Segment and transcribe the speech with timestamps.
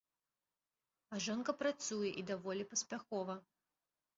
[1.15, 3.35] А жонка працуе і даволі паспяхова.